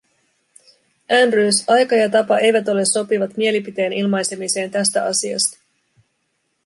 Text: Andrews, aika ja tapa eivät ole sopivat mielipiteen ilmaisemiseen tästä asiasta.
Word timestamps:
Andrews, 1.21 1.63
aika 1.69 1.95
ja 1.95 2.09
tapa 2.09 2.37
eivät 2.37 2.67
ole 2.67 2.85
sopivat 2.85 3.37
mielipiteen 3.37 3.93
ilmaisemiseen 3.93 4.71
tästä 4.71 5.05
asiasta. 5.05 5.57